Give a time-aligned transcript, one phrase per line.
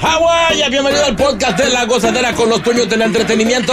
[0.00, 3.72] Hawái, bienvenido al podcast de La Gozadera con los dueños del entretenimiento.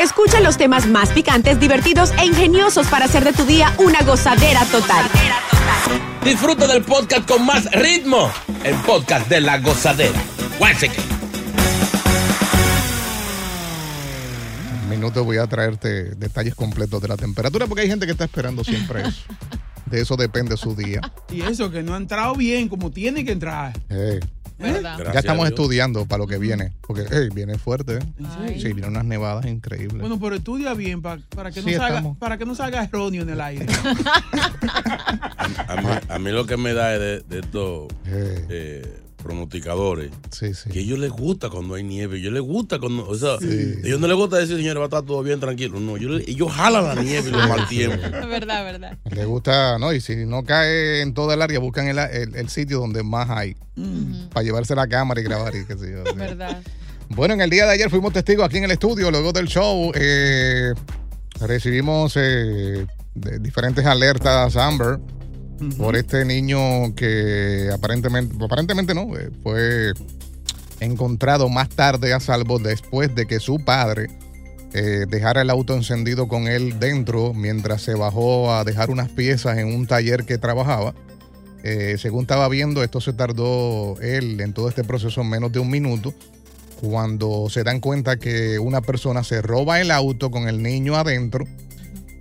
[0.00, 4.64] Escucha los temas más picantes, divertidos e ingeniosos para hacer de tu día una gozadera
[4.66, 5.04] total.
[6.24, 8.30] Disfruta del podcast con más ritmo,
[8.62, 10.22] el podcast de La Gozadera.
[10.58, 11.00] Guáchate.
[14.82, 18.24] Un minuto voy a traerte detalles completos de la temperatura porque hay gente que está
[18.24, 19.24] esperando siempre eso.
[19.86, 21.00] De eso depende su día.
[21.30, 23.78] Y eso, que no ha entrado bien como tiene que entrar.
[23.90, 24.20] Eh,
[24.58, 25.12] ¿Verdad?
[25.12, 26.72] ya estamos estudiando para lo que viene.
[26.86, 27.96] Porque hey, viene fuerte.
[27.98, 28.56] ¿eh?
[28.60, 30.00] Sí, vienen unas nevadas increíbles.
[30.00, 32.16] Bueno, pero estudia bien pa- para, que no Sí, salga, estamos.
[32.18, 33.66] para que no salga erróneo en el aire.
[35.68, 40.12] A mí, a mí lo que me da es de, de estos eh, pronosticadores.
[40.70, 42.18] Que a ellos les gusta cuando hay nieve.
[42.18, 43.08] Ellos les gusta cuando.
[43.08, 43.46] O sea, Sí.
[43.82, 45.80] a ellos no les gusta decir, señores, va a estar todo bien, tranquilo.
[45.80, 47.96] No, ellos, ellos jalan la nieve y los mal tiempo.
[48.28, 48.98] verdad, verdad.
[49.10, 49.92] Le gusta, ¿no?
[49.92, 53.28] Y si no cae en toda el área, buscan el, el- el sitio donde más
[53.30, 53.56] hay.
[54.32, 56.04] Para llevarse la cámara y grabar y qué sé yo.
[56.06, 56.16] sí.
[56.16, 56.62] Verdad.
[57.08, 59.90] Bueno, en el día de ayer fuimos testigos aquí en el estudio, luego del show.
[59.94, 60.72] eh,
[61.40, 64.98] recibimos eh, de- diferentes alertas Amber
[65.78, 69.92] por este niño que aparentemente, aparentemente no, eh, fue
[70.80, 74.08] encontrado más tarde a salvo después de que su padre
[74.72, 79.58] eh, dejara el auto encendido con él dentro mientras se bajó a dejar unas piezas
[79.58, 80.94] en un taller que trabajaba.
[81.62, 85.70] Eh, según estaba viendo, esto se tardó él en todo este proceso menos de un
[85.70, 86.12] minuto.
[86.80, 91.46] Cuando se dan cuenta que una persona se roba el auto con el niño adentro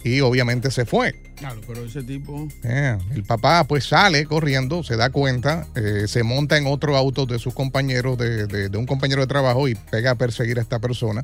[0.03, 1.13] y obviamente se fue.
[1.35, 2.47] Claro, pero ese tipo.
[2.63, 7.39] El papá pues sale corriendo, se da cuenta, eh, se monta en otro auto de
[7.39, 10.79] sus compañeros, de, de- de un compañero de trabajo y pega a perseguir a esta
[10.79, 11.23] persona.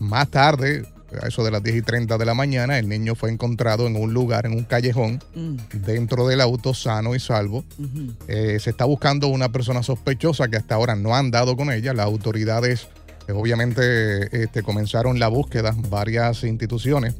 [0.00, 0.84] Más tarde,
[1.22, 3.94] a eso de las 10 y 30 de la mañana, el niño fue encontrado en
[3.94, 5.56] un lugar, en un callejón, Mm.
[5.86, 7.64] dentro del auto, sano y salvo.
[8.26, 11.94] Eh, se está buscando una persona sospechosa que hasta ahora no han dado con ella.
[11.94, 12.88] Las autoridades,
[13.32, 17.14] obviamente, este, comenzaron la búsqueda, varias instituciones,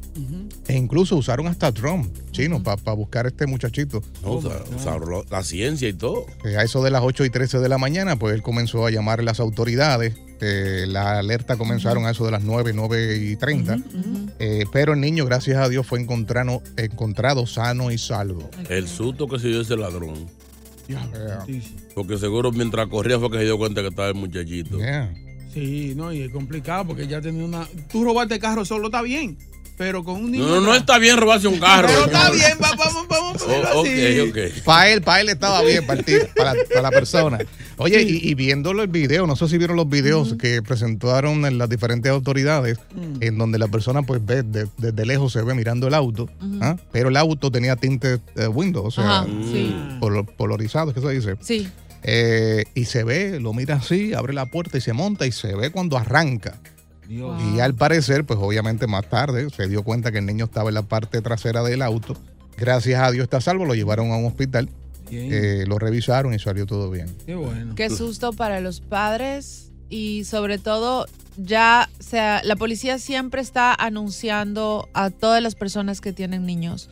[0.67, 4.01] e incluso usaron hasta Trump chino para buscar a este muchachito.
[4.21, 6.25] No, o sea, usaron la ciencia y todo.
[6.43, 8.91] Eh, a eso de las 8 y 13 de la mañana, pues él comenzó a
[8.91, 10.15] llamar a las autoridades.
[10.41, 13.77] Eh, la alerta comenzaron a eso de las 9, 9 y 30.
[14.39, 18.49] Eh, pero el niño, gracias a Dios, fue encontrado, encontrado sano y salvo.
[18.69, 20.27] El susto que se dio ese ladrón.
[20.89, 21.61] Eh,
[21.93, 24.77] Porque seguro mientras corría fue que se dio cuenta que estaba el muchachito.
[25.55, 27.67] Sí, no, y es complicado porque ya tenía una.
[27.91, 29.37] Tú robaste carro solo está bien,
[29.77, 30.45] pero con un niño.
[30.45, 31.87] No, no, no está bien robarse un carro.
[31.87, 34.19] Pero está bien, va- vamos, vamos Oh, así.
[34.19, 34.63] ok, ok.
[34.65, 37.37] Para él, para él estaba bien, para, tipo, para, para la persona.
[37.77, 41.57] Oye, y, y viéndolo el video, no sé si vieron los videos que presentaron en
[41.57, 42.77] las diferentes autoridades,
[43.21, 46.29] en donde la persona pues ve, de- desde lejos se ve mirando el auto,
[46.61, 46.75] ¿ah?
[46.91, 49.73] pero el auto tenía tinte eh, window, o sea, Ajá, sí.
[50.01, 51.35] polo- polarizado, ¿qué se dice?
[51.41, 51.67] Sí.
[52.07, 55.55] Eh, y se ve, lo mira así, abre la puerta y se monta y se
[55.55, 56.59] ve cuando arranca.
[57.09, 60.75] Y al parecer, pues obviamente más tarde se dio cuenta que el niño estaba en
[60.75, 62.15] la parte trasera del auto.
[62.57, 64.69] Gracias a Dios está salvo, lo llevaron a un hospital,
[65.11, 67.07] eh, lo revisaron y salió todo bien.
[67.25, 67.73] Qué bueno.
[67.75, 73.73] Qué susto para los padres y sobre todo ya, o sea, la policía siempre está
[73.73, 76.89] anunciando a todas las personas que tienen niños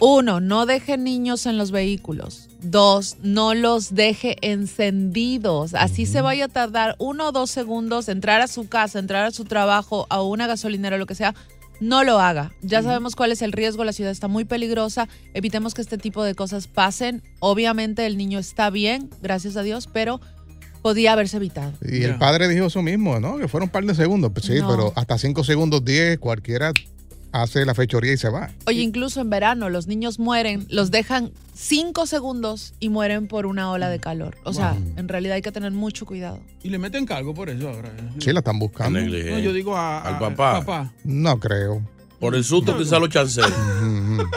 [0.00, 2.48] Uno, no deje niños en los vehículos.
[2.62, 5.74] Dos, no los deje encendidos.
[5.74, 9.30] Así se vaya a tardar uno o dos segundos entrar a su casa, entrar a
[9.30, 11.34] su trabajo, a una gasolinera, lo que sea.
[11.80, 12.52] No lo haga.
[12.60, 13.84] Ya sabemos cuál es el riesgo.
[13.84, 15.08] La ciudad está muy peligrosa.
[15.32, 17.22] Evitemos que este tipo de cosas pasen.
[17.38, 20.20] Obviamente el niño está bien, gracias a Dios, pero
[20.82, 21.72] podía haberse evitado.
[21.82, 23.38] Y el padre dijo eso mismo, ¿no?
[23.38, 24.30] Que fueron un par de segundos.
[24.34, 24.68] Pues sí, No.
[24.68, 26.72] pero hasta cinco segundos, diez, cualquiera
[27.32, 28.50] hace la fechoría y se va.
[28.66, 33.70] Oye, incluso en verano los niños mueren, los dejan cinco segundos y mueren por una
[33.70, 34.36] ola de calor.
[34.44, 36.40] O sea, en realidad hay que tener mucho cuidado.
[36.62, 37.88] Y le meten cargo por eso ahora.
[37.90, 38.10] ¿eh?
[38.18, 39.00] Sí, la están buscando.
[39.00, 40.52] No, yo digo a, Al a- papá.
[40.60, 40.92] papá.
[41.04, 41.82] No creo.
[42.20, 43.40] Por el susto quizá lo chancé.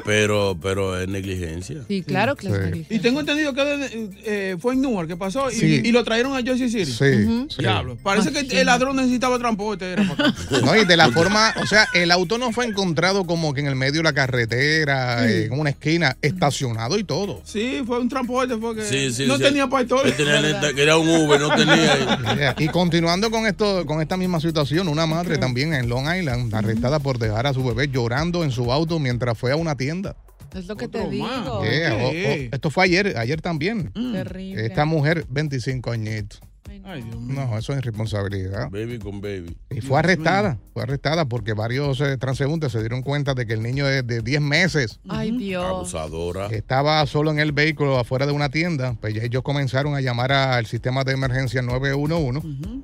[0.06, 1.82] pero, pero es negligencia.
[1.88, 2.54] Sí, claro que Sí.
[2.54, 2.96] es negligencia.
[2.96, 5.82] Y tengo entendido que eh, fue en Newark que pasó y, Sí.
[5.84, 6.86] y lo trajeron a Jersey City.
[6.92, 7.58] Sí, sí.
[7.60, 7.98] Diablo.
[8.02, 9.92] Parece que el ladrón necesitaba transporte.
[9.94, 10.40] Era para acá.
[10.64, 13.68] No, y de la forma, o sea, el auto no fue encontrado como que en
[13.68, 15.34] el medio de la carretera, Sí.
[15.34, 17.42] eh, en una esquina, estacionado y todo.
[17.44, 18.56] Sí, fue un transporte.
[18.58, 19.44] Fue que Sí, sí, no sí.
[19.44, 22.56] tenía que era un Uber, no tenía.
[22.58, 27.00] Y continuando con esto, con esta misma situación, una madre también en Long Island, arrestada
[27.00, 30.16] por dejar a su bebé llorando en su auto mientras fue a una tienda.
[30.56, 31.26] Es lo que te digo.
[31.26, 31.46] más.
[31.70, 32.50] Yeah, o- ¿Qué?
[32.52, 33.92] o- esto fue ayer, ayer también.
[33.94, 34.66] Terrible.
[34.66, 36.40] Esta mujer, 25 añitos.
[36.86, 37.46] Ay, Dios mío.
[37.48, 38.70] No, eso es irresponsabilidad.
[38.70, 39.56] Baby con baby.
[39.70, 43.62] Y fue arrestada, fue arrestada porque varios eh, transeúntes se dieron cuenta de que el
[43.64, 45.64] niño es de 10 meses Ay, Dios.
[45.64, 46.48] Abusadora.
[46.48, 48.96] estaba solo en el vehículo afuera de una tienda.
[49.00, 52.42] Pues ya ellos comenzaron a llamar al sistema de emergencia 911.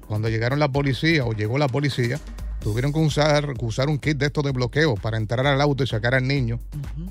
[0.07, 2.19] Cuando llegaron la policía o llegó la policía,
[2.61, 5.83] tuvieron que usar, que usar un kit de estos de bloqueo para entrar al auto
[5.83, 6.59] y sacar al niño,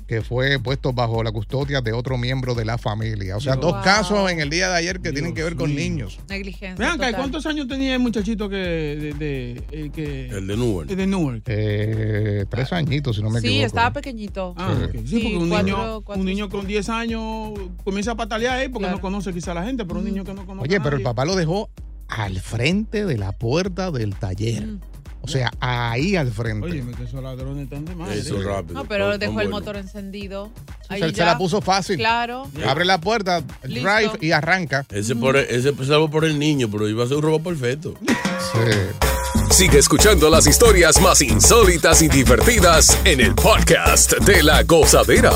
[0.07, 3.35] que fue puesto bajo la custodia de otro miembro de la familia.
[3.35, 3.61] O sea, Dios.
[3.65, 3.83] dos Wow.
[3.83, 5.79] casos en el día de ayer que tienen que ver con mío.
[5.79, 6.19] niños.
[6.29, 6.75] Negligencia.
[6.77, 7.15] Vean acá, ¿y total.
[7.21, 10.89] ¿cuántos años tenía el muchachito que de, de- eh, que El de Newark.
[10.89, 11.43] de Newark?
[11.47, 13.65] Eh, tres añitos, si no me Sí, equivoco.
[13.67, 14.53] estaba pequeñito.
[14.57, 14.97] Ah, Sí.
[14.99, 16.67] sí, Sí, porque un, cuatro- niño, cuatro, un niño con cinco.
[16.69, 17.53] 10 años
[17.83, 18.97] comienza a patalear ahí porque Claro.
[18.97, 20.97] no conoce quizá a la gente, pero un niño que no conoce Oye, a pero
[20.97, 21.13] el nadie.
[21.15, 21.69] papá lo dejó
[22.07, 24.65] al frente de la puerta del taller.
[24.65, 24.79] Mm.
[25.21, 26.65] O sea, ahí al frente.
[26.65, 28.19] Oye, que esos ladrones están de madre.
[28.19, 28.73] Eso rápido.
[28.73, 30.49] No, pero dejó el motor encendido.
[30.87, 31.97] Ahí se, la puso fácil.
[31.97, 32.47] Claro.
[32.65, 33.89] Abre la puerta, Listo.
[33.89, 34.85] drive y arranca.
[34.89, 37.95] Ese, por, ese salvo por el niño, pero iba a ser un robo perfecto.
[38.07, 39.05] Sí.
[39.51, 45.33] Sigue escuchando las historias más insólitas y divertidas en el podcast de la gozadera.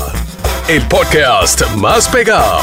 [0.68, 2.62] El podcast más pegado.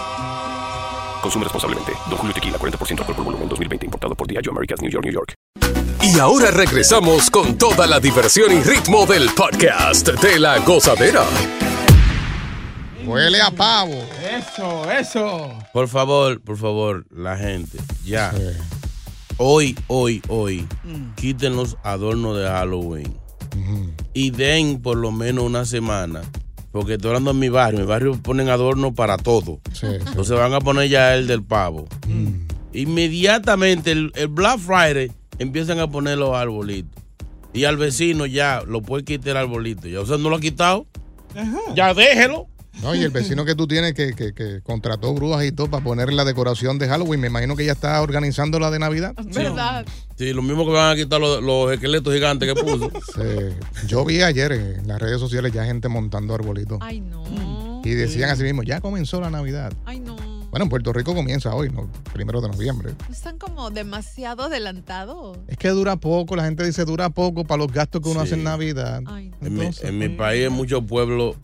[1.21, 1.91] Consume responsablemente.
[2.09, 3.85] Don Julio Tequila, 40% alcohol por volumen, 2020.
[3.85, 5.33] Importado por Diageo Americas, New York, New York.
[6.03, 11.23] Y ahora regresamos con toda la diversión y ritmo del podcast de la gozadera.
[13.05, 14.03] Huele a pavo.
[14.31, 15.53] Eso, eso.
[15.73, 18.33] Por favor, por favor, la gente, ya.
[19.37, 20.67] Hoy, hoy, hoy,
[21.15, 23.17] quiten los adornos de Halloween.
[24.13, 26.21] Y den por lo menos una semana.
[26.71, 27.79] Porque estoy hablando en mi barrio.
[27.79, 29.59] En mi barrio ponen adornos para todo.
[29.73, 29.95] Sí, sí.
[30.07, 31.87] Entonces van a poner ya el del pavo.
[32.73, 37.01] Inmediatamente, el, el Black Friday, empiezan a poner los arbolitos.
[37.53, 39.87] Y al vecino ya lo puede quitar el arbolito.
[39.87, 40.85] Ya usted no lo ha quitado.
[41.75, 42.47] Ya déjelo.
[42.81, 45.83] No, y el vecino que tú tienes que, que- que contrató grúas y todo para
[45.83, 49.13] poner la decoración de Halloween, me imagino que ya está organizando la de Navidad.
[49.25, 49.85] ¿Verdad?
[50.17, 52.89] Sí, lo mismo que van a quitar los, los esqueletos gigantes que puso.
[53.15, 53.87] Sí.
[53.87, 56.79] Yo vi ayer en las redes sociales ya gente montando arbolitos.
[56.81, 57.81] Ay, no.
[57.83, 59.73] Y decían así mismo, ya comenzó la Navidad.
[59.85, 60.15] Ay, no.
[60.51, 61.89] Bueno, en Puerto Rico comienza hoy, ¿no?
[62.13, 62.93] Primero de noviembre.
[63.09, 65.37] Están como demasiado adelantados.
[65.47, 68.25] Es que dura poco, la gente dice dura poco para los gastos que uno Sí.
[68.25, 69.01] hace en Navidad.
[69.07, 71.37] Ay, En mi, Entonces, en mi país, en muchos pueblos,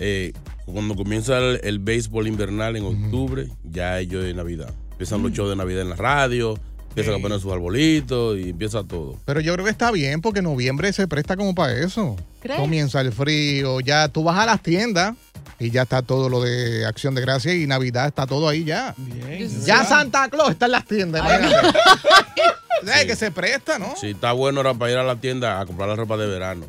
[0.00, 0.32] eh,
[0.66, 4.72] cuando comienza el, el béisbol invernal en octubre, ya ellos de Navidad.
[4.92, 8.82] Empiezan los shows de Navidad en la radio, empiezan a poner sus arbolitos y empieza
[8.84, 9.16] todo.
[9.24, 12.16] Pero yo creo que está bien porque noviembre se presta como para eso.
[12.40, 12.58] ¿Crees?
[12.60, 15.14] Comienza el frío, ya tú vas a las tiendas
[15.58, 18.94] Y ya está todo lo de Acción de Gracia y Navidad está todo ahí ya.
[18.96, 19.46] Bien.
[19.66, 21.22] Ya Santa Claus está en las tiendas.
[21.42, 23.94] Eh, Que se presta, ¿no?
[23.96, 26.64] Si está bueno era para ir a la tienda a comprar la ropa de verano.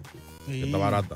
[0.45, 0.63] Que Sí.
[0.63, 1.15] está barata.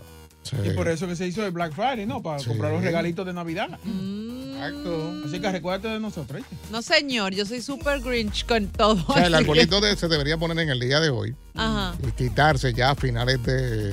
[0.64, 2.22] Y por eso que se hizo el Black Friday, ¿no?
[2.22, 3.68] Para comprar los regalitos de Navidad.
[3.86, 5.14] Exacto.
[5.26, 6.42] Así que recuérdate de nosotros.
[6.42, 6.46] ¿eh?
[6.72, 9.04] No, señor, yo soy super grinch con todo.
[9.08, 11.96] O sea, el arbolito de- se debería poner en el día de hoy Ajá.
[12.08, 13.90] y quitarse ya a finales de,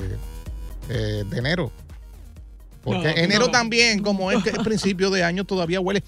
[0.89, 1.71] eh, de enero.
[2.83, 3.51] Porque No, enero no.
[3.51, 6.03] también, como es que es principio de año, todavía huele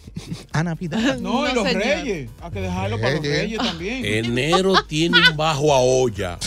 [0.51, 1.17] a Navidad.
[1.21, 1.83] No, y los señor.
[1.83, 2.29] reyes.
[2.41, 4.05] Hay que dejarlo para los reyes también.
[4.25, 6.37] Enero tiene un bajo a olla.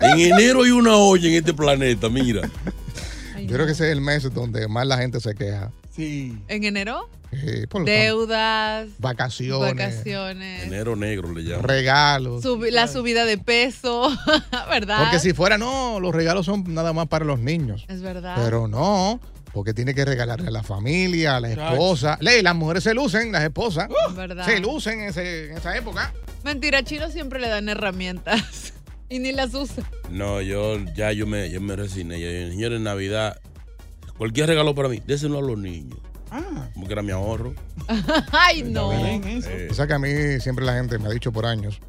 [0.00, 2.48] En enero hay una olla en este planeta, mira.
[3.48, 5.70] Yo creo que ese es el mes donde más la gente se queja.
[5.94, 6.38] Sí.
[6.48, 7.08] ¿En enero?
[7.32, 11.62] Eh, por Deudas, vacaciones, vacaciones, Enero negro le llaman.
[11.64, 12.42] regalos.
[12.42, 14.10] subi- la subida de peso,
[14.70, 15.00] ¿verdad?
[15.02, 17.84] Porque si fuera, no, los regalos son nada más para los niños.
[17.88, 18.34] Es verdad.
[18.42, 19.20] Pero no,
[19.52, 22.16] porque tiene que regalarle a la familia, a la esposa.
[22.22, 23.90] Ley, las mujeres se lucen, las esposas.
[24.08, 24.46] Es verdad.
[24.46, 26.14] Se lucen en, ese- en esa época.
[26.44, 28.72] Mentira, Chino siempre le dan herramientas
[29.08, 29.82] y ni las usa.
[30.10, 32.20] No, yo ya yo me, yo me resigné.
[32.20, 33.40] Yo Señores, en Navidad,
[34.16, 35.98] cualquier regalo para mí, déselo a los niños.
[36.30, 37.54] Ah, Como que era mi ahorro.
[38.32, 38.90] Ay, no.
[38.90, 39.48] bien eso.
[39.50, 40.08] Eh, O sea que a mí
[40.40, 41.80] siempre la gente me ha dicho por años,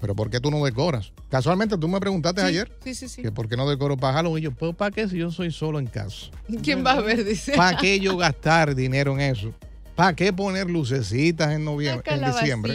[0.00, 1.12] pero ¿por qué tú no decoras?
[1.28, 3.22] Casualmente tú me preguntaste ayer Sí, sí, sí.
[3.22, 4.42] que por qué no decoro para Halloween.
[4.42, 6.26] Y yo, pues ¿para qué si yo soy solo en casa?
[6.62, 7.24] ¿Quién va a ver?
[7.24, 7.54] Dice.
[7.56, 9.52] ¿Para qué yo gastar dinero en eso?
[9.96, 12.72] ¿Para qué poner lucecitas en noviembre, en diciembre?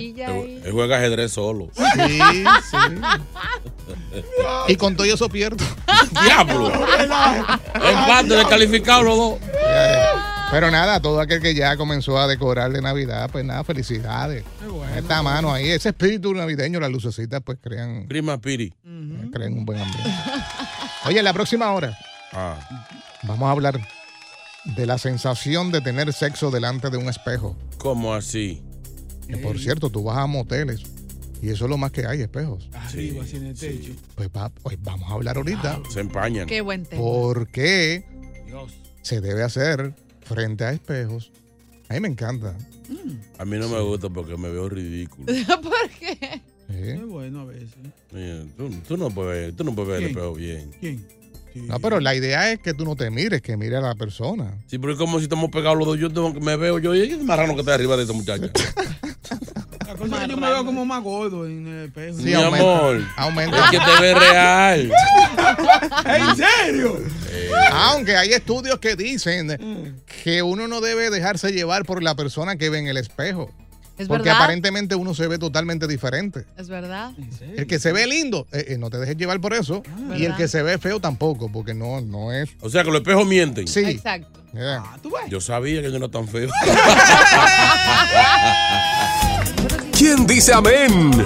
[0.66, 1.70] él juega ajedrez solo.
[1.74, 2.20] Sí,
[2.70, 2.78] sí.
[4.68, 5.64] Y con todo eso pierdo.
[6.24, 6.72] ¡Diablo!
[7.76, 9.40] Empate descalificado los dos.
[9.42, 10.06] Eh,
[10.52, 14.44] Pero nada, todo aquel que ya comenzó a decorar de Navidad, pues nada, felicidades.
[14.96, 18.74] Esta mano ahí, ese espíritu navideño, las lucecitas, pues crean, Prima Piri.
[19.32, 20.10] crean un buen ambiente.
[21.06, 21.98] Oye, en la próxima hora
[22.32, 22.56] Ah,
[23.24, 23.80] vamos a hablar
[24.66, 27.56] de la sensación de tener sexo delante de un espejo.
[27.78, 28.62] ¿Cómo así?
[29.28, 30.82] Que por cierto, tú vas a moteles
[31.44, 32.70] y eso es lo más que hay, espejos.
[32.74, 33.92] Arriba, así en el techo.
[34.16, 35.82] Pues va- pues vamos a hablar ahorita.
[35.90, 36.48] Se empañan.
[36.48, 37.02] Qué buen tema.
[37.02, 38.06] ¿Por qué
[38.46, 38.72] Dios.
[39.02, 41.32] se debe hacer frente a espejos?
[41.90, 42.56] A mí me encanta.
[43.38, 45.26] A mí no me gusta porque me veo ridículo.
[45.62, 46.18] ¿Por qué?
[46.70, 47.00] ¿eh?
[47.00, 47.70] Es bueno a veces.
[48.12, 50.18] Mira, Tú, tú no puedes ver, tú no puedes ver el ¿Quién?
[50.18, 50.72] espejo bien.
[50.80, 51.08] ¿Quién?
[51.54, 51.60] Sí.
[51.68, 54.58] No, pero la idea es que tú no te mires, que mire a la persona.
[54.68, 56.00] Sí, pero es como si estamos pegados los dos.
[56.00, 58.50] Yo tengo que- me veo yo y es marrano que está arriba de esta muchacha.
[59.98, 62.18] Cosa que yo me veo como más gordo en el espejo.
[62.18, 63.02] Mi amor.
[63.16, 63.66] Aumenta.
[63.66, 64.88] Es que te ve real.
[66.06, 67.02] ¿En serio?
[67.72, 72.70] Aunque hay estudios que dicen que uno no debe dejarse llevar por la persona que
[72.70, 73.52] ve en el espejo.
[73.98, 74.42] ¿Es porque verdad?
[74.42, 76.46] aparentemente uno se ve totalmente diferente.
[76.58, 77.12] Es verdad.
[77.56, 79.84] El que se ve lindo, eh, eh, no te dejes llevar por eso.
[80.18, 82.50] y el que se ve feo tampoco, porque no, no es.
[82.62, 83.68] O sea que los espejos mienten.
[83.68, 83.82] Sí.
[83.82, 84.40] Exacto.
[84.54, 84.84] Yeah.
[84.86, 85.30] Ah, tú ves.
[85.30, 86.50] Yo sabía que no era tan feo.
[90.16, 91.26] ¿Quién dice amén?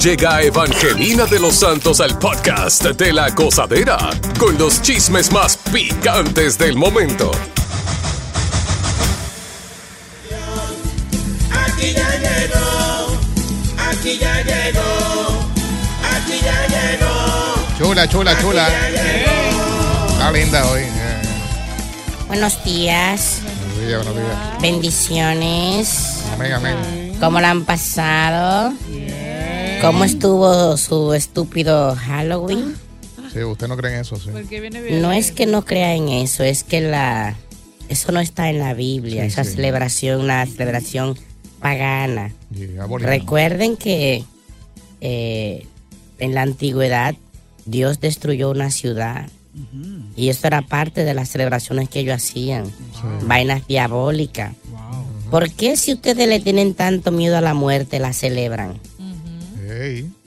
[0.00, 3.98] Llega Evangelina de los Santos al podcast de la gozadera
[4.38, 7.30] con los chismes más picantes del momento.
[11.52, 13.18] Aquí ya llegó,
[13.90, 15.50] aquí ya llegó,
[16.16, 17.54] aquí ya llegó.
[17.78, 18.68] Chula, chula, chula.
[20.08, 20.80] Está linda hoy.
[20.80, 21.22] eh.
[22.26, 24.60] Buenos días, Buenos días, buenos días.
[24.62, 26.20] bendiciones.
[26.32, 27.03] Amén, amén.
[27.24, 28.74] ¿Cómo la han pasado?
[29.80, 32.74] ¿Cómo estuvo su estúpido Halloween?
[33.32, 34.28] Sí, usted no cree en eso, sí.
[34.30, 35.00] Porque viene bien.
[35.00, 37.34] No es que no crea en eso, es que la
[37.88, 39.52] eso no está en la Biblia, Sí, esa sí.
[39.52, 41.16] celebración, una celebración
[41.60, 42.30] pagana.
[43.00, 44.24] Recuerden que
[45.00, 45.66] eh,
[46.18, 47.14] en la antigüedad
[47.64, 49.28] Dios destruyó una ciudad
[50.16, 52.70] y esto era parte de las celebraciones que ellos hacían,
[53.22, 54.52] vainas diabólicas.
[55.34, 58.78] ¿Por qué si ustedes le tienen tanto miedo a la muerte la celebran?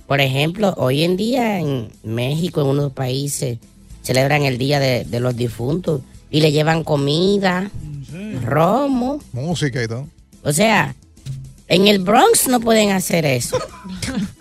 [0.06, 3.58] Por ejemplo, hoy en día en México, en unos países,
[4.02, 7.72] celebran el Día de, de los Difuntos y le llevan comida,
[8.44, 9.22] romo.
[9.32, 10.10] Música y todo.
[10.44, 10.94] O sea,
[11.70, 13.58] en el Bronx no pueden hacer eso.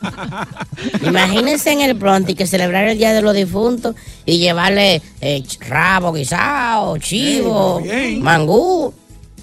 [1.06, 3.94] Imagínense en el Bronx y que celebrar el Día de los Difuntos
[4.24, 7.80] y llevarle eh, rabo guisado, chivo,
[8.18, 8.92] mangú.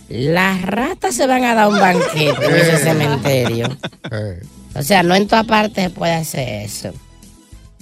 [0.10, 3.68] Las ratas se van a dar un banquete en ese cementerio.
[4.12, 4.42] Eh,
[4.76, 6.92] O sea, no en todas partes se puede hacer eso.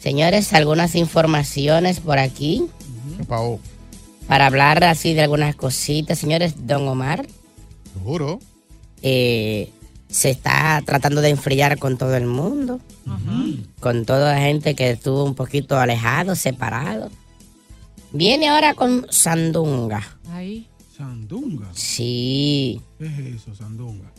[0.01, 2.65] Señores, algunas informaciones por aquí
[4.27, 6.19] para hablar así de algunas cositas.
[6.19, 7.25] Señores, don Omar
[8.03, 8.39] Juro.
[9.01, 9.71] eh,
[10.09, 12.81] se está tratando de enfriar con todo el mundo,
[13.79, 17.09] con toda la gente que estuvo un poquito alejado, separado.
[18.11, 20.17] Viene ahora con Sandunga.
[20.33, 20.67] Ahí.
[20.95, 21.67] Sandunga.
[21.73, 22.81] Sí.
[22.99, 24.11] ¿Qué es eso, Sandunga?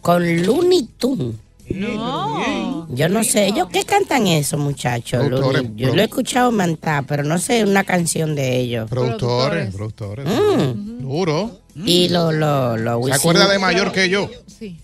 [0.00, 1.36] Con Looney Tunes.
[1.70, 2.88] No.
[2.92, 5.24] Yo no sé, ellos qué cantan eso, muchachos.
[5.26, 8.90] Productores, Yo lo he escuchado cantar, pero no sé una canción de ellos.
[8.90, 10.26] Productores, productores.
[10.26, 11.00] Mm.
[11.02, 11.60] Duro.
[11.76, 14.28] Y lo, lo, lo ¿Se acuerda de mayor que yo?
[14.46, 14.78] Sí.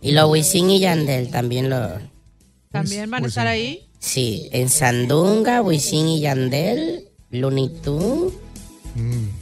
[0.00, 1.90] Y los Wisin y Yandel también lo.
[2.70, 3.86] ¿También van a estar ahí?
[3.98, 8.32] Sí, en Sandunga, Wisin y Yandel, Looney Tunes.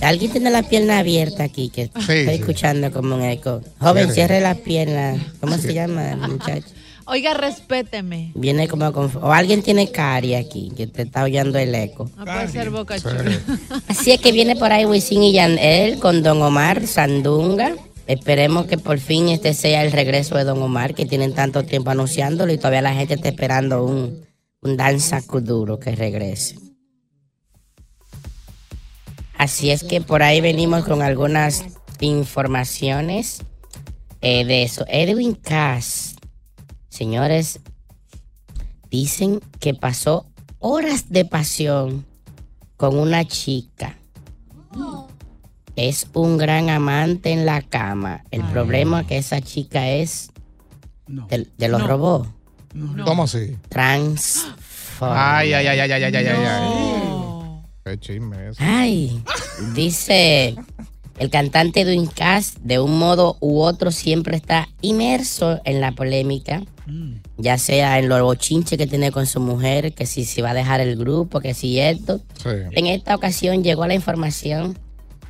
[0.00, 2.30] Alguien tiene la pierna abierta aquí que estoy sí.
[2.30, 3.60] escuchando como un eco.
[3.80, 4.14] Joven, Cierre.
[4.14, 5.34] cierre la pierna.
[5.40, 6.66] ¿Cómo se llama, muchacho?
[7.06, 8.30] Oiga, respéteme.
[8.34, 12.08] Viene como con- O alguien tiene cari aquí que te está oyendo el eco.
[12.16, 13.24] No puede ser boca chula.
[13.88, 17.74] Así es que viene por ahí Wisin y Yandel con Don Omar Sandunga.
[18.06, 21.90] Esperemos que por fin este sea el regreso de Don Omar, que tienen tanto tiempo
[21.90, 24.24] anunciándolo y todavía la gente está esperando un,
[24.60, 26.56] un danza duro que regrese.
[29.42, 31.64] Así es que por ahí venimos con algunas
[31.98, 33.42] informaciones
[34.20, 34.84] eh, de eso.
[34.86, 36.14] Edwin Cass,
[36.88, 37.58] señores,
[38.88, 40.26] dicen que pasó
[40.60, 42.06] horas de pasión
[42.76, 43.96] con una chica.
[45.74, 48.22] Es un gran amante en la cama.
[48.30, 50.30] El problema es que esa chica es
[51.08, 52.28] de, los robots.
[53.04, 53.58] ¿Cómo así?
[53.68, 54.46] Trans.
[55.00, 57.21] Ay, ay, ay, ay, ay, ay, ay.
[57.84, 58.56] Qué chisme es.
[58.60, 59.22] Ay,
[59.74, 60.56] dice
[61.18, 66.62] el cantante Edwin Cass, de un modo u otro siempre está inmerso en la polémica,
[67.36, 70.54] ya sea en los bochinches que tiene con su mujer, que si se va a
[70.54, 72.20] dejar el grupo, que si esto.
[72.44, 74.78] En esta ocasión llegó la información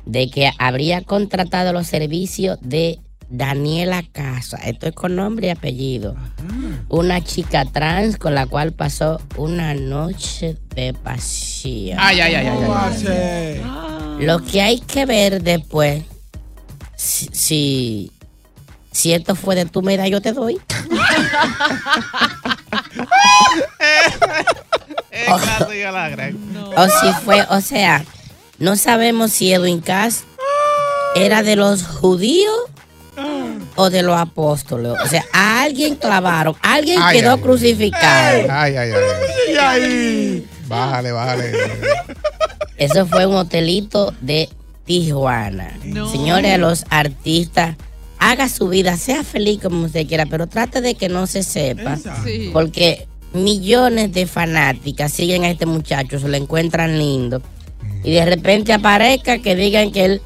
[0.05, 6.15] de que habría contratado los servicios de Daniela Casa, esto es con nombre y apellido,
[6.89, 11.97] una chica trans con la cual pasó una noche de pasión.
[11.99, 12.57] Ay, ay, ay, ay,
[13.07, 14.25] ay.
[14.25, 16.03] Lo que hay que ver después,
[16.95, 18.11] si, si,
[18.91, 20.59] si esto fue de tu medida, yo te doy.
[26.75, 28.03] O si fue, o sea,
[28.59, 30.23] no sabemos si Edwin Cass
[31.15, 32.55] era de los judíos
[33.75, 34.93] o de los apóstoles.
[35.03, 37.43] O sea, a alguien clavaron, alguien Ay, quedó ay, ay.
[37.43, 38.47] crucificado.
[38.49, 39.57] Ay, ay, ay.
[39.59, 40.47] ay.
[40.67, 41.51] Bájale, bájale.
[42.77, 44.49] Eso fue un hotelito de
[44.85, 45.77] Tijuana.
[46.11, 47.75] Señores, a los artistas,
[48.19, 51.97] haga su vida, sea feliz como usted quiera, pero trate de que no se sepa.
[52.23, 52.49] Sí.
[52.51, 57.41] Porque millones de fanáticas siguen a este muchacho, se lo encuentran lindo.
[58.03, 60.21] Y de repente aparezca que digan que él,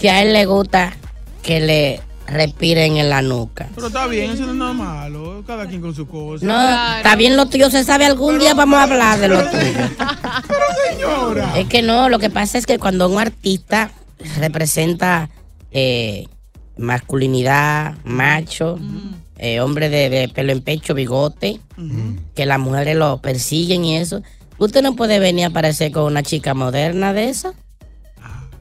[0.00, 0.96] que a él le gusta
[1.42, 3.68] que le respiren en la nuca.
[3.74, 5.42] Pero está bien, eso no es nada malo.
[5.46, 6.44] Cada quien con su cosa.
[6.46, 9.60] No, está bien lo tuyo, se sabe, algún día vamos a hablar de lo tuyo.
[10.90, 11.58] señora.
[11.58, 13.90] Es que no, lo que pasa es que cuando un artista
[14.38, 15.28] representa
[15.70, 16.26] eh,
[16.76, 18.78] masculinidad, macho,
[19.38, 21.60] eh, hombre de, de pelo en pecho, bigote,
[22.34, 24.22] que las mujeres lo persiguen y eso,
[24.58, 27.52] usted no puede venir a aparecer con una chica moderna de esa.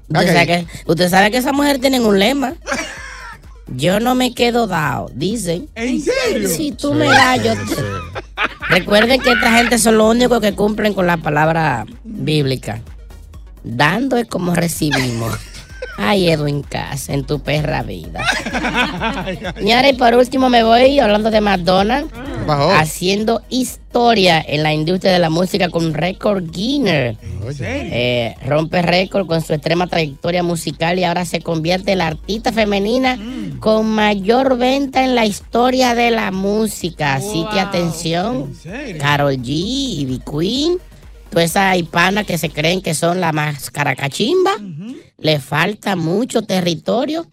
[0.09, 0.33] Usted, Ok.
[0.33, 2.55] sabe que, usted sabe que esas mujeres tienen un lema.
[3.75, 5.67] Yo no me quedo dado, dicen.
[5.75, 6.47] ¿En serio?
[6.47, 7.75] Si tú me das, yo te...
[8.69, 12.81] Recuerden que esta gente son los únicos que cumplen con la palabra bíblica.
[13.63, 15.33] Dando es como recibimos.
[15.97, 18.23] Ay, Edwin Cass, en tu perra vida.
[19.57, 22.11] Señores, y por último me voy hablando de McDonald's.
[22.47, 27.17] Haciendo historia en la industria de la música con récord Guinness.
[27.59, 32.51] Eh, rompe récord con su extrema trayectoria musical y ahora se convierte en la artista
[32.51, 33.17] femenina
[33.59, 37.15] con mayor venta en la historia de la música.
[37.15, 38.53] Así que atención,
[38.99, 40.77] Carol G, Ivy Queen,
[41.29, 44.51] todas esas hispanas que se creen que son la más caracachimba,
[45.23, 47.25] le falta mucho territorio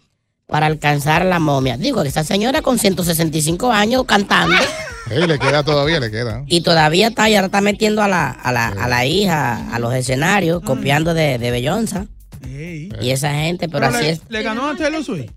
[0.47, 1.77] para alcanzar la momia.
[1.77, 4.55] Digo que esa señora con 165 años cantando.
[5.11, 6.43] Ey, le queda todavía, le queda.
[6.47, 9.79] Y todavía está, y ahora está metiendo a la, a la, a la hija a
[9.79, 12.07] los escenarios, copiando de, de Beyoncé.
[12.43, 14.21] Y esa gente, pero, Pero así le, es.
[14.29, 15.31] le ganó a Taylor Swift.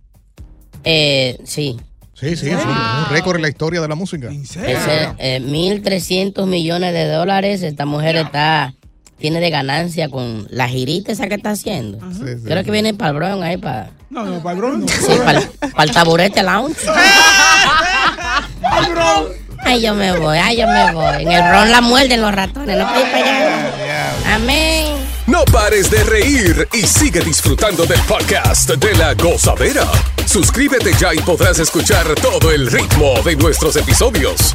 [0.84, 1.76] Eh, sí.
[2.14, 2.52] Sí, sí, sí.
[2.52, 4.30] Un récord en la historia de la música.
[4.30, 7.62] Ese, eh, 1.300 millones de dólares.
[7.62, 8.74] Esta mujer está
[9.24, 11.96] tiene de ganancia con la girita esa que está haciendo.
[12.44, 15.06] Creo que viene para el Bronx ahí, para, No, no, para el Bronx no.
[15.14, 16.76] sí, para, el- para el taburete lounge.
[19.64, 21.22] Ay, yo me voy, ay, yo me voy.
[21.22, 24.34] En el Bronx la muerden los ratones, no puedo ir para allá.
[24.34, 24.92] Amén.
[25.26, 29.86] No pares de reír y sigue disfrutando del podcast de la gozadera.
[30.26, 34.54] Suscríbete ya y podrás escuchar todo el ritmo de nuestros episodios.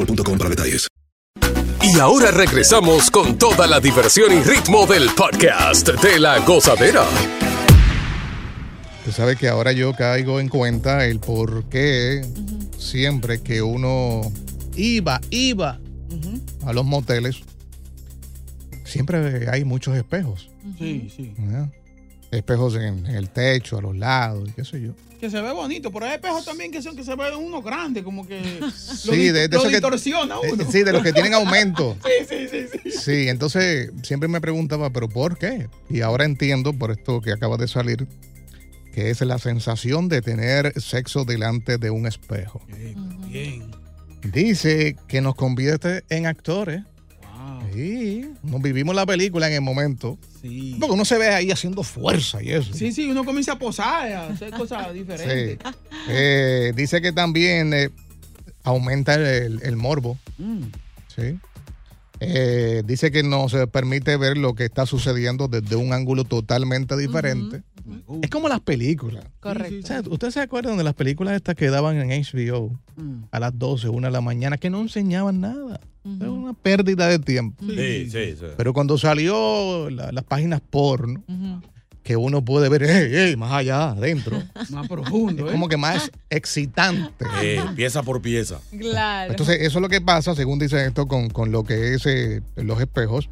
[0.05, 0.87] boostmobile.com para detalles.
[1.83, 7.03] Y ahora regresamos con toda la diversión y ritmo del podcast de la gozadera.
[9.03, 12.21] Tú sabes que ahora yo caigo en cuenta el por qué
[12.77, 14.21] siempre que uno
[14.75, 15.79] Iba, iba.
[16.65, 17.37] a los moteles,
[18.85, 20.49] siempre hay muchos espejos.
[20.77, 21.33] Sí, sí.
[22.31, 24.93] Espejos en, en el techo, a los lados, y qué sé yo.
[25.19, 28.03] Que se ve bonito, pero hay espejos también que son que se ven uno grande,
[28.03, 28.41] como que
[28.75, 30.71] Sí, lo, de- de lo que- distorsiona Eh, uno.
[30.71, 31.95] Sí, de los que tienen aumento.
[32.05, 32.91] sí, sí, sí, sí.
[32.91, 35.67] Sí, entonces siempre me preguntaba, ¿pero por qué?
[35.89, 38.07] Y ahora entiendo por esto que acaba de salir,
[38.93, 42.61] que es la sensación de tener sexo delante de un espejo.
[43.27, 43.71] Bien.
[44.23, 46.81] Dice que nos convierte en actores.
[47.73, 50.17] Sí, nos vivimos la película en el momento.
[50.41, 50.77] Sí.
[50.79, 52.73] Porque uno se ve ahí haciendo fuerza y eso.
[52.73, 54.99] Sí, sí, uno comienza a posar, a hacer cosas Sí.
[54.99, 55.57] diferentes.
[56.09, 57.89] Eh, dice que también eh,
[58.63, 60.17] aumenta el, el- el morbo.
[60.37, 60.63] Mm.
[61.15, 61.37] Sí.
[62.23, 67.63] Eh, dice que nos permite ver lo que está sucediendo desde un ángulo totalmente diferente.
[68.21, 69.25] Es como las películas.
[69.39, 69.79] Correcto.
[69.83, 73.23] O sea, ¿Ustedes se acuerdan de las películas estas que daban en HBO Mm.
[73.31, 75.79] a las 12, 1 de la mañana, que no enseñaban nada?
[76.03, 77.63] Era una pérdida de tiempo.
[77.65, 78.45] Sí, sí, sí.
[78.57, 81.23] Pero cuando salió la- las páginas porno,
[82.03, 84.41] que uno puede ver, más allá, adentro.
[84.71, 85.51] Más profundo, Es ¿eh?
[85.51, 87.25] como que más excitante.
[87.43, 88.59] Eh, pieza por pieza.
[88.79, 89.31] Claro.
[89.31, 92.41] Entonces, eso es lo que pasa, según dice esto, con, con lo que es eh,
[92.55, 93.29] los espejos.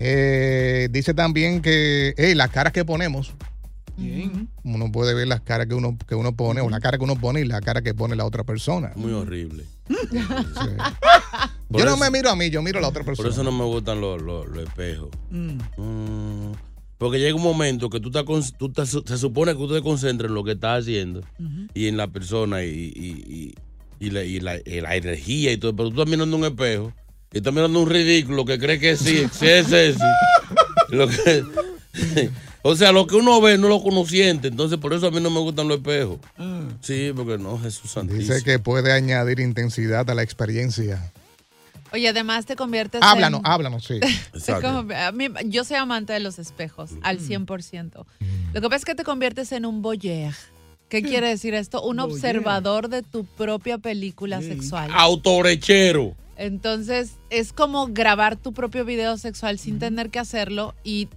[0.00, 3.34] Eh, dice también que hey, las caras que ponemos,
[3.96, 4.48] Bien.
[4.64, 7.16] uno puede ver las caras que uno, que uno pone, o la cara que uno
[7.16, 8.92] pone y la cara que pone la otra persona.
[8.96, 9.64] Muy horrible.
[11.70, 13.30] Yo no me miro a mí, yo miro a la otra Por persona.
[13.30, 15.08] eso no me gustan los, los- los espejos.
[15.30, 15.58] Mm.
[15.76, 16.52] Mm,
[16.98, 19.82] porque llega un momento que tú, estás con- tú estás- se supone que tú te
[19.82, 21.22] concentras en lo que estás haciendo
[21.74, 23.54] y en la persona y, y- y-
[24.06, 26.92] y la, y la- y la energía y todo, pero tú estás mirando un espejo
[27.32, 29.98] y estás mirando un ridículo que cree que sí, sí es ese.
[30.90, 31.44] Lo que-
[32.62, 35.10] o sea, lo que uno ve no lo que uno siente, entonces por eso a
[35.10, 36.18] mí no me gustan los espejos.
[36.80, 38.34] Sí, porque no, Jesús Santísimo.
[38.34, 41.12] Dice que puede añadir intensidad a la experiencia.
[41.92, 43.46] Oye, además te conviertes Háblanos, en...
[43.46, 44.00] háblanos, sí.
[44.62, 48.04] Con- a mí- yo soy amante de los espejos, al 100%.
[48.54, 50.32] Lo que pasa es que te conviertes en un voyeur.
[50.88, 51.82] ¿Qué quiere decir esto?
[51.82, 52.12] Un Voyeur.
[52.12, 54.90] observador de tu propia película sexual.
[54.94, 56.14] Autorechero.
[56.36, 61.08] Entonces, es como grabar tu propio video sexual sin tener que hacerlo y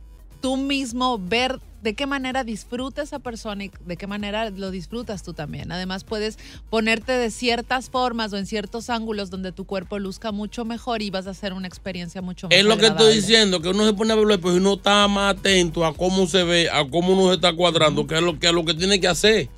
[0.41, 5.21] tú mismo ver de qué manera disfruta esa persona y de qué manera lo disfrutas
[5.21, 5.71] tú también.
[5.71, 6.39] Además, puedes
[6.71, 11.12] ponerte de ciertas formas o en ciertos ángulos donde tu cuerpo luzca mucho mejor y
[11.12, 13.15] vas a hacer una experiencia mucho más Es lo que estoy agradable.
[13.15, 15.93] diciendo, que uno se pone a ver los espejos y uno está más atento a
[15.93, 18.65] cómo se ve, a cómo uno se está cuadrando, que es lo que, es lo
[18.65, 19.50] que tiene que hacer.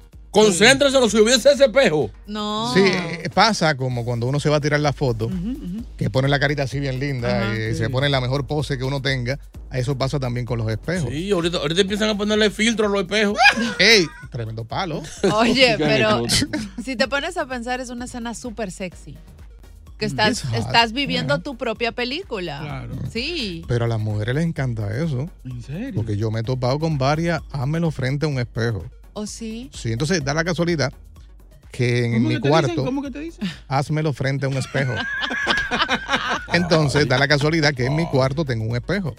[0.45, 2.11] Concéntrese si hubiese ese espejo.
[2.25, 2.73] No.
[2.73, 2.81] Sí,
[3.33, 5.29] pasa como cuando uno se va a tirar la foto,
[5.97, 7.55] que pone la carita así bien linda, Ajá.
[7.57, 9.39] y se pone la mejor pose que uno tenga.
[9.71, 11.09] Eso pasa también con los espejos.
[11.09, 13.37] Sí, ahorita, ahorita empiezan a ponerle filtro a los espejos.
[13.79, 14.05] ¡Ey!
[14.31, 15.03] Tremendo palo.
[15.33, 16.23] Oye, pero
[16.83, 19.17] si te pones a pensar, es una escena súper sexy.
[19.97, 20.59] Que estás, It's hot.
[20.59, 22.87] estás viviendo tu propia película.
[23.11, 23.65] Sí.
[23.67, 25.27] Pero a las mujeres les encanta eso.
[25.43, 25.93] ¿En serio?
[25.95, 28.85] Porque yo me he topado con varias, házmelo frente a un espejo.
[29.17, 29.71] ¿O sí?
[29.73, 30.93] Sí, entonces da la casualidad
[31.71, 32.85] que en, ¿Cómo mi que te cuarto, dicen?
[32.85, 33.49] ¿Cómo que te dicen?
[33.67, 34.93] házmelo frente a un espejo.
[36.53, 39.15] Entonces da la casualidad que en mi cuarto tengo un espejo.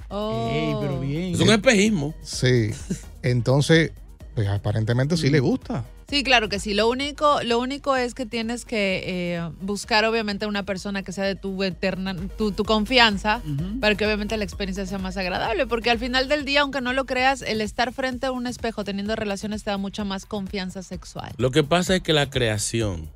[0.53, 1.35] Ey, pero bien.
[1.35, 2.15] Es un espejismo.
[2.23, 2.71] Sí.
[3.23, 3.91] Entonces,
[4.37, 5.85] pues aparentemente sí le gusta.
[6.11, 6.73] Sí, claro que sí.
[6.73, 9.03] Lo único, lo único es que tienes que
[9.37, 13.43] eh, buscar obviamente una persona que sea de tu eterna, tu, tu confianza,
[13.79, 15.67] para que obviamente la experiencia sea más agradable.
[15.67, 18.85] Porque al final del día, aunque no lo creas, el estar frente a un espejo
[18.85, 21.33] teniendo relaciones te da mucha más confianza sexual.
[21.37, 23.11] Lo que pasa es que la creación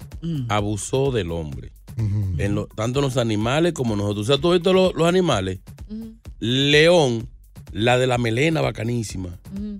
[0.50, 1.72] abusó del hombre.
[1.96, 4.28] En lo- tanto los animales como nosotros.
[4.28, 5.60] O sea, tú has visto los, los animales.
[6.40, 7.26] León
[7.72, 9.38] La de la melena bacanísima,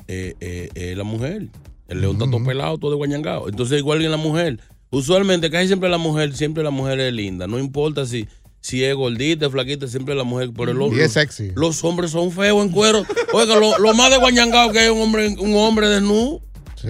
[0.09, 1.49] eh, eh, eh, la mujer.
[1.93, 3.49] El león está todo pelado, todo de guañangado.
[3.49, 4.59] Entonces, igual que la mujer.
[4.91, 7.47] Usualmente, casi siempre la mujer, siempre la mujer es linda.
[7.47, 8.29] No importa si,
[8.61, 10.53] si es gordita, flaquita, siempre la mujer.
[10.53, 11.53] Por el Y es sexy.
[11.55, 13.05] Los hombres son feos en cuero.
[13.33, 16.41] Oiga, lo, lo más de guañangado que hay un hombre, un hombre desnudo.
[16.77, 16.89] Sí.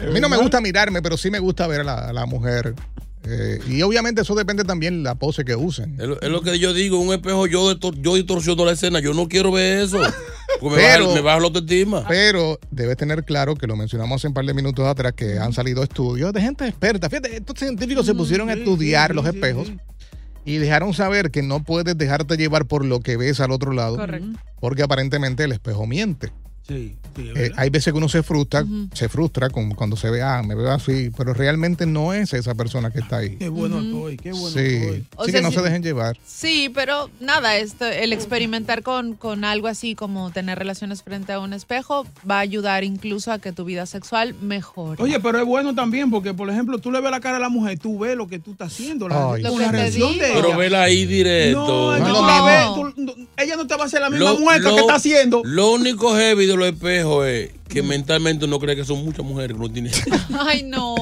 [0.00, 2.24] A mí no me gusta mirarme, pero sí me gusta ver a la, a la
[2.26, 2.74] mujer.
[3.24, 5.96] Eh, y obviamente eso depende también de la pose que usen.
[6.00, 9.12] Es lo, es lo que yo digo, un espejo, yo, yo distorsiono la escena, yo
[9.12, 10.00] no quiero ver eso.
[10.60, 12.04] Porque Pero- me baja la autoestima.
[12.08, 15.52] Pero debes tener claro que lo mencionamos hace un par de minutos atrás que han
[15.52, 17.08] salido estudios de gente experta.
[17.08, 19.72] Fíjate, estos científicos se pusieron a estudiar los espejos
[20.44, 23.96] y dejaron saber que no puedes dejarte llevar por lo que ves al otro lado.
[23.96, 24.38] Correcto.
[24.60, 26.32] Porque aparentemente el espejo miente.
[26.68, 30.10] Sí, sí, es Eh, hay veces que uno se frustra, se frustra con, cuando se
[30.10, 33.36] ve, ah, me veo así, pero realmente no es esa persona que está ahí.
[33.36, 35.04] Qué bueno estoy, qué bueno sí, estoy.
[35.16, 36.18] O sí sea, que no si- se dejen llevar.
[36.26, 41.40] Sí, pero nada, esto, el experimentar con, con algo así como tener relaciones frente a
[41.40, 45.02] un espejo va a ayudar incluso a que tu vida sexual mejore.
[45.02, 47.48] Oye, pero es bueno también porque, por ejemplo, tú le ves la cara a la
[47.48, 50.56] mujer, tú ves lo que tú estás haciendo, la, Ay, la reacción de Pero ella.
[50.58, 51.66] vela ahí directo.
[51.66, 54.38] No, No lo ves, tú- no- ella no te va a hacer la misma Lo-
[54.38, 55.40] mueca lo- que está haciendo.
[55.44, 59.56] Lo único heavy de los espejos es que mentalmente uno cree que son muchas mujeres
[59.56, 59.92] que no tienen.
[60.38, 60.94] Ay, no.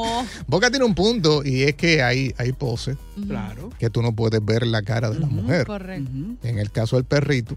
[0.47, 3.71] Boca tiene un punto y es que hay, hay poses Claro.
[3.79, 5.67] que tú no puedes ver la cara de la mujer.
[5.67, 6.11] Correcto.
[6.43, 7.57] En el caso del perrito,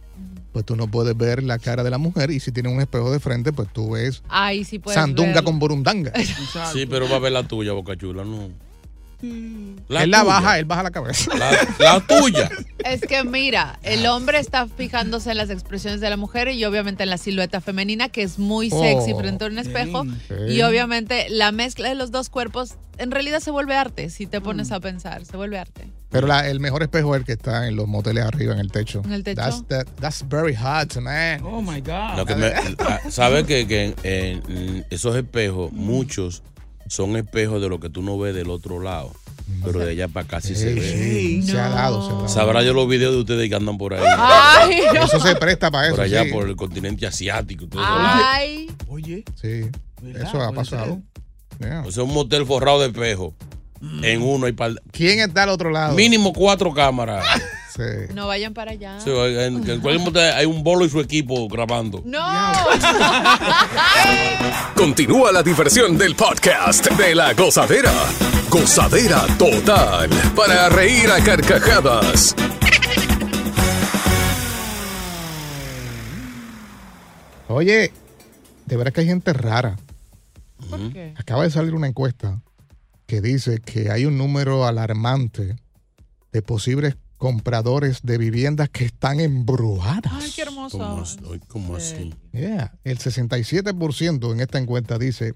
[0.53, 3.12] pues tú no puedes ver la cara de la mujer y si tiene un espejo
[3.12, 5.43] de frente, pues tú ves Ay, sí puedes sandunga verlo.
[5.45, 6.12] con burundanga.
[6.73, 8.49] Sí, pero va a ver la tuya, Boca Chula, no.
[9.21, 10.23] Él la tuya.
[10.23, 11.32] baja, él baja la cabeza.
[11.36, 12.49] La, la tuya.
[12.86, 17.03] Es que mira, el hombre está fijándose en las expresiones de la mujer y obviamente
[17.03, 20.05] en la silueta femenina, que es muy sexy Oh, frente a un espejo.
[20.47, 24.41] Y obviamente la mezcla de los dos cuerpos en realidad se vuelve arte, si te
[24.41, 25.88] pones a pensar, se vuelve arte.
[26.10, 28.71] Pero la- el mejor espejo es el que está en los moteles arriba, en el
[28.71, 29.01] techo.
[29.05, 29.39] ¿En el techo?
[29.41, 31.41] That's, that- that's very hot, man.
[31.43, 32.17] Oh my God.
[32.17, 32.51] Lo que me,
[33.10, 36.43] ¿Sabes que, que en- en esos espejos, muchos
[36.89, 39.12] son espejos de lo que tú no ves del otro lado?
[39.63, 40.82] Pero de allá para acá sí se ve.
[40.82, 42.28] sí, se ha dado, se ha dado.
[42.30, 44.04] Sabrá yo los videos de ustedes que andan por ahí.
[44.17, 45.04] Ay, no.
[45.06, 45.95] Eso se presta para eso.
[45.95, 46.32] Por allá, sí.
[46.32, 47.63] por el continente asiático.
[47.63, 47.82] y todo.
[47.84, 48.69] Ay.
[48.88, 49.23] Oye.
[49.41, 49.62] Sí,
[50.15, 51.02] eso ha pasado.
[51.60, 51.84] Yeah.
[51.86, 53.34] O sea, un motel forrado de espejo.
[54.04, 55.95] En uno hay par- ¿Quién está al otro lado?
[55.95, 57.25] mínimo cuatro cámaras.
[57.80, 58.13] Sí.
[58.13, 59.00] No vayan para allá.
[59.00, 62.02] Sí, en, en cualquier motel hay un bolo y su equipo grabando.
[62.04, 62.20] No.
[64.76, 67.94] Continúa la diversión del podcast de la gozadera.
[68.50, 70.10] Gozadera total.
[70.36, 72.36] Para reír a carcajadas.
[77.48, 77.94] Oye,
[78.65, 79.78] de verdad que hay gente rara.
[80.70, 81.13] ¿Por qué?
[81.18, 82.42] Acaba de salir una encuesta
[83.08, 85.56] que dice que hay un número alarmante
[86.34, 90.12] de posibles compradores de viviendas que están embrujadas.
[90.12, 90.77] Ay, qué hermoso.
[90.77, 92.13] ¿Cómo, cómo así?
[92.32, 92.73] Yeah.
[92.84, 95.34] El 67% en esta encuesta dice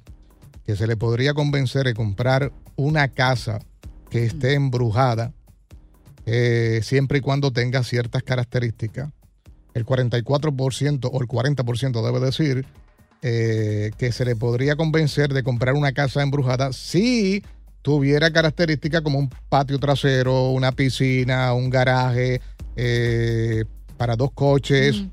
[0.66, 3.60] que se le podría convencer de comprar una casa
[4.10, 5.34] que esté embrujada
[6.26, 9.12] eh, siempre y cuando tenga ciertas características.
[9.74, 12.66] El 44% o el 40% debe decir
[13.22, 17.44] eh, que se le podría convencer de comprar una casa embrujada si
[17.84, 22.42] tuviera características como un patio trasero, una piscina, un garaje
[22.76, 23.66] eh,
[23.98, 25.04] para dos coches.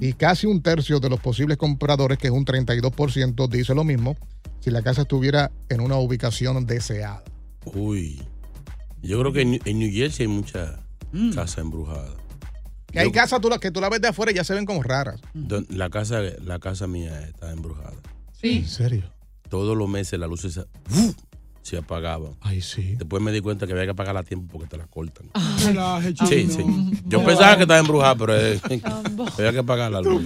[0.00, 4.16] Y casi un tercio de los posibles compradores, que es un 32%, dice lo mismo
[4.60, 7.22] si la casa estuviera en una ubicación deseada.
[7.64, 8.20] Uy.
[9.02, 10.80] Yo creo que en, en New Jersey hay muchas
[11.34, 12.10] casas embrujadas.
[12.90, 14.82] Que hay casas tú, que tú la ves de afuera y ya se ven como
[14.82, 15.20] raras.
[15.34, 17.94] Don- La casa, la casa mía está embrujada.
[18.40, 18.58] Sí.
[18.58, 19.12] ¿En serio?
[19.48, 21.14] Todos los meses las luces ¡fu!
[21.68, 22.32] Se apagaban.
[22.40, 22.94] Ay, sí.
[22.96, 25.26] Después me di cuenta que había que apagarla a tiempo porque te la cortan.
[25.58, 26.00] Chino.
[26.26, 26.64] Sí, sí.
[27.06, 28.58] Yo pensaba que estaba embrujada, pero eh,
[29.38, 30.24] había que apagar la luz.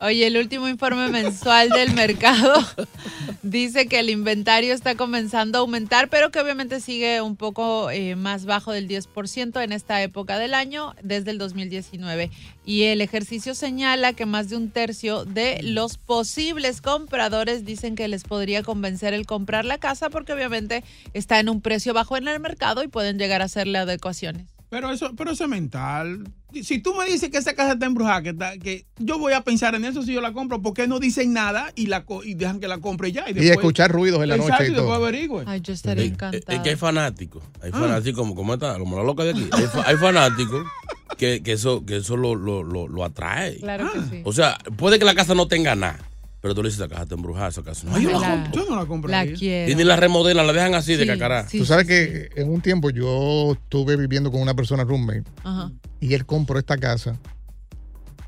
[0.00, 2.54] Oye, el último informe mensual del mercado
[3.44, 8.16] dice que el inventario está comenzando a aumentar, pero que obviamente sigue un poco eh,
[8.16, 12.32] más bajo del 10% en esta época del año desde el 2019.
[12.66, 18.08] Y el ejercicio señala que más de un tercio de los posibles compradores dicen que
[18.08, 22.26] les podría convencer el comprar la casa porque obviamente está en un precio bajo en
[22.26, 24.46] el mercado y pueden llegar a hacerle adecuaciones.
[24.70, 26.24] Pero eso, pero eso es mental.
[26.62, 29.42] Si tú me dices que esa casa está embrujada, que, está- que yo voy a
[29.42, 32.24] pensar en eso si yo la compro, ¿por qué no dicen nada y la co-
[32.24, 33.24] y dejan que la compre ya?
[33.30, 34.92] Y, escuchar ruidos en la noche Exacto, y y todo.
[34.94, 35.44] averigüe.
[35.46, 36.56] Ay, yo estaría Es, encantada.
[36.56, 37.78] es que hay fanáticos, hay Ah.
[37.78, 39.48] fanáticos como, como esta, como la loca de aquí.
[39.84, 40.64] Hay fanáticos
[41.16, 43.58] que, que eso, que eso lo, lo, lo, lo atrae.
[43.58, 44.22] Claro que sí.
[44.24, 45.98] O sea, puede que la casa no tenga nada,
[46.40, 47.94] pero tú le dices, esa casa está embrujada, esa casa no.
[47.96, 49.10] Ay, yo, la La- yo no la compro.
[49.10, 49.70] La quiero.
[49.72, 51.48] Y ni la remodelan, la dejan así de cacará.
[51.48, 55.24] sí, Tú sabes sí, que en un tiempo yo estuve viviendo con una persona roommate
[55.42, 55.70] Ajá.
[56.00, 57.18] y él compró esta casa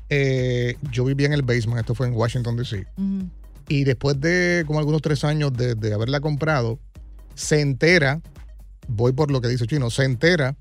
[0.09, 2.87] eh, yo vivía en el basement, esto fue en Washington, D.C.
[3.67, 6.79] Y después de como algunos tres años de, de haberla comprado,
[7.35, 8.21] se entera,
[8.87, 10.55] voy por lo que dice Chino, se entera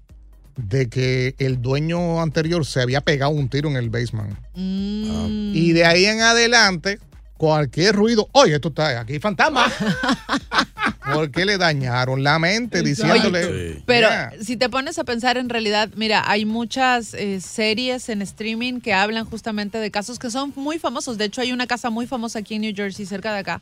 [0.57, 4.37] de que el dueño anterior se había pegado un tiro en el basement.
[4.55, 5.53] Mm.
[5.55, 6.99] Y de ahí en adelante,
[7.37, 9.71] cualquier ruido, oye, esto está aquí, fantasma.
[11.14, 13.81] Porque le dañaron la mente diciéndole.
[13.87, 18.23] Pero "Mira, si te pones a pensar en realidad, mira, hay muchas eh, series en
[18.23, 21.16] streaming que hablan justamente de casos que son muy famosos.
[21.16, 23.61] De hecho, hay una casa muy famosa aquí en New Jersey, cerca de acá,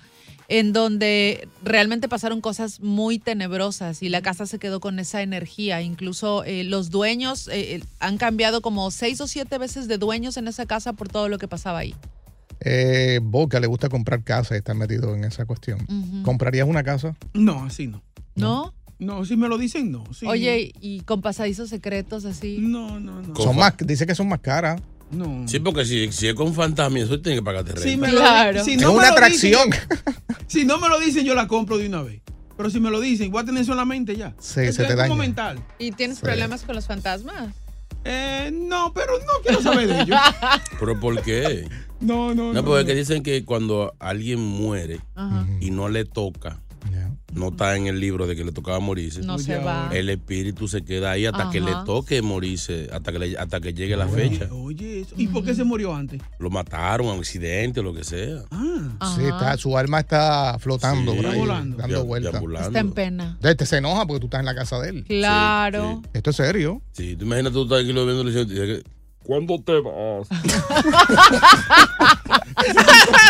[0.48, 5.80] en donde realmente pasaron cosas muy tenebrosas y la casa se quedó con esa energía.
[5.82, 10.36] Incluso eh, los dueños eh, eh, han cambiado como seis o siete veces de dueños
[10.36, 11.94] en esa casa por todo lo que pasaba ahí.
[12.60, 15.86] eh, Boca le gusta comprar casa y está metido en esa cuestión.
[16.22, 17.16] ¿Comprarías una casa?
[17.32, 18.02] No, así no.
[18.34, 18.74] ¿No?
[18.98, 20.04] No, si me lo dicen, no.
[20.14, 20.24] sí.
[20.26, 22.58] Oye, y con pasadizos secretos así.
[22.60, 23.34] No, no, no.
[23.36, 24.80] Son más, dice que son más caras.
[25.14, 25.46] No.
[25.48, 27.88] Sí, porque si, si es con fantasma, eso tiene que pagarte renta.
[27.88, 28.64] Si me lo- Claro.
[28.64, 29.70] si Es me una lo atracción.
[29.70, 29.88] dicen-
[30.46, 32.20] si no me lo dicen, yo la compro de una vez.
[32.56, 34.34] Pero si me lo dicen, voy a tener solamente ya.
[34.38, 35.14] Sí, Es- se te es daña.
[35.14, 35.58] mental.
[35.78, 36.22] ¿Y tienes Sí.
[36.24, 37.52] problemas con los fantasmas?
[38.04, 40.18] Eh, no, pero no quiero saber de ellos.
[40.78, 41.66] ¿Pero por qué?
[42.00, 42.52] No, no, no.
[42.52, 45.46] No, porque es que dicen que cuando alguien muere Ajá.
[45.60, 46.60] y no le toca,
[47.34, 49.20] no está en el libro de que le tocaba morirse.
[49.22, 49.90] No se va.
[49.92, 53.74] El espíritu se queda ahí hasta que le toque morirse, hasta que, le- hasta que
[53.74, 54.48] llegue la fecha.
[54.52, 55.14] Oye, eso.
[55.18, 56.20] ¿y por qué se murió antes?
[56.38, 58.42] Lo mataron, un accidente, lo que sea.
[58.50, 61.16] Ah, Sí, está, su alma está flotando Sí.
[61.18, 61.76] por ahí, Volando.
[61.76, 62.42] dando vueltas.
[62.66, 63.36] Está en pena.
[63.42, 65.04] Este se enoja porque tú estás en la casa de él.
[65.06, 66.02] Claro.
[66.12, 66.80] Esto es serio.
[66.92, 68.82] Sí, tú imaginas tú estás aquí lo viendo y dices que,
[69.22, 70.28] ¿cuándo te vas?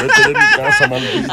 [0.02, 1.32] Vete de mi casa, maldito.